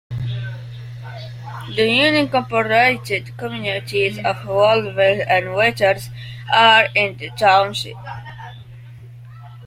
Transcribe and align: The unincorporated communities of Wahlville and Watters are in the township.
The 0.09 0.17
unincorporated 1.77 3.37
communities 3.37 4.17
of 4.17 4.37
Wahlville 4.47 5.23
and 5.29 5.53
Watters 5.53 6.09
are 6.51 6.87
in 6.95 7.17
the 7.17 7.29
township. 7.37 7.97